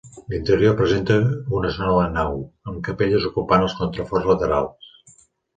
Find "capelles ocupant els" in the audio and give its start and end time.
2.89-3.79